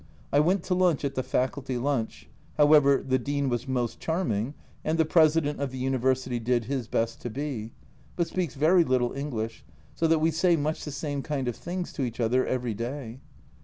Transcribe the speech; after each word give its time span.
I 0.33 0.39
went 0.39 0.63
to 0.63 0.73
lunch 0.73 1.05
at 1.05 1.13
the 1.13 1.21
Faculty 1.21 1.77
lunch; 1.77 2.27
however, 2.57 3.03
the 3.07 3.19
Dean 3.19 3.49
was 3.49 3.67
most 3.67 3.99
charming, 3.99 4.55
and 4.83 4.97
the 4.97 5.05
President 5.05 5.59
of 5.61 5.69
the 5.69 5.77
University 5.77 6.39
did 6.39 6.65
his 6.65 6.87
best 6.87 7.21
to 7.21 7.29
be, 7.29 7.71
but 8.15 8.25
speaks 8.25 8.55
very 8.55 8.83
little 8.83 9.13
English, 9.13 9.63
so 9.93 10.07
that 10.07 10.17
we 10.17 10.31
say 10.31 10.55
much 10.55 10.85
the 10.85 10.91
same 10.91 11.21
kind 11.21 11.47
of 11.47 11.55
things 11.55 11.93
to 11.93 12.01
each 12.01 12.19
other 12.19 12.43
every 12.47 12.73
day. 12.73 13.19